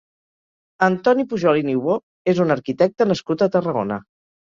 Antoni 0.85 1.25
Pujol 1.33 1.59
i 1.59 1.65
Niubó 1.67 1.97
és 2.33 2.41
un 2.45 2.53
arquitecte 2.55 3.07
nascut 3.11 3.45
a 3.45 3.49
Tarragona. 3.57 4.01